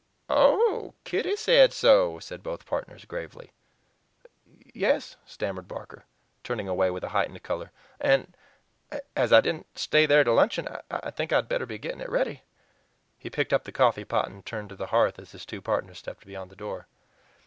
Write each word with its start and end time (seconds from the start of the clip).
"Oh, 0.29 0.95
Kitty 1.03 1.35
said 1.35 1.73
so," 1.73 2.17
said 2.17 2.41
both 2.41 2.65
partners, 2.65 3.05
gravely. 3.05 3.51
"Yes," 4.73 5.15
stammered 5.27 5.67
Barker, 5.67 6.05
turning 6.43 6.67
away 6.67 6.89
with 6.89 7.03
a 7.03 7.09
heightened 7.09 7.43
color, 7.43 7.71
"and, 7.99 8.35
as 9.15 9.31
I 9.31 9.41
didn't 9.41 9.77
stay 9.77 10.07
there 10.07 10.23
to 10.23 10.33
luncheon, 10.33 10.67
I 10.89 11.11
think 11.11 11.31
I'd 11.31 11.47
better 11.47 11.67
be 11.67 11.77
getting 11.77 12.01
it 12.01 12.09
ready." 12.09 12.41
He 13.19 13.29
picked 13.29 13.53
up 13.53 13.63
the 13.63 13.71
coffeepot 13.71 14.25
and 14.25 14.43
turned 14.43 14.69
to 14.69 14.75
the 14.75 14.87
hearth 14.87 15.19
as 15.19 15.33
his 15.33 15.45
two 15.45 15.61
partners 15.61 15.99
stepped 15.99 16.25
beyond 16.25 16.49
the 16.49 16.55
door. 16.55 16.87